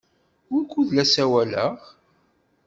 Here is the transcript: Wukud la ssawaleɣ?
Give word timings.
Wukud 0.51 0.87
la 0.95 1.03
ssawaleɣ? 1.09 1.75